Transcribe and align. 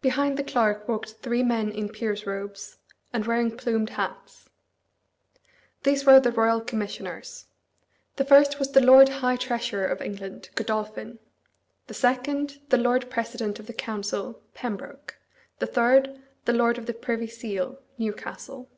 Behind 0.00 0.36
the 0.36 0.44
clerk 0.44 0.86
walked 0.86 1.14
three 1.14 1.42
men 1.42 1.72
in 1.72 1.88
peers' 1.88 2.24
robes, 2.24 2.76
and 3.12 3.26
wearing 3.26 3.56
plumed 3.56 3.90
hats. 3.90 4.48
These 5.82 6.06
were 6.06 6.20
the 6.20 6.30
Royal 6.30 6.60
Commissioners. 6.60 7.46
The 8.14 8.24
first 8.24 8.60
was 8.60 8.70
the 8.70 8.80
Lord 8.80 9.08
High 9.08 9.34
Treasurer 9.34 9.86
of 9.88 10.00
England, 10.00 10.50
Godolphin; 10.54 11.18
the 11.88 11.94
second, 11.94 12.60
the 12.68 12.78
Lord 12.78 13.10
President 13.10 13.58
of 13.58 13.66
the 13.66 13.74
Council, 13.74 14.40
Pembroke; 14.54 15.18
the 15.58 15.66
third, 15.66 16.16
the 16.44 16.52
Lord 16.52 16.78
of 16.78 16.86
the 16.86 16.94
Privy 16.94 17.26
Seal, 17.26 17.80
Newcastle. 17.98 18.68